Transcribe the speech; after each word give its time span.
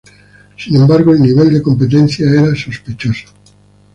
Sin 0.57 0.77
embargo, 0.77 1.13
el 1.13 1.21
nivel 1.21 1.53
de 1.53 1.61
competencia 1.61 2.27
era 2.27 2.55
sospechoso. 2.55 3.27